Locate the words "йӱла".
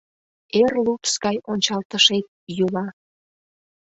2.57-2.87